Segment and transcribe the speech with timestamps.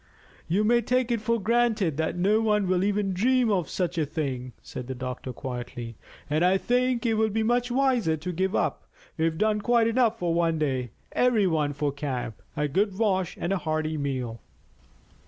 [0.47, 4.05] "You may take it for granted that no one will even dream of such a
[4.07, 5.95] thing," said the doctor quietly;
[6.27, 8.87] "and I think it will be much wiser to give up.
[9.15, 10.89] We've done quite enough for one day.
[11.11, 14.41] Every one for camp, a good wash, and a hearty meal."